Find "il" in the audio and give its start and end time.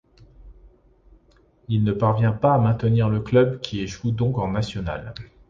1.67-1.83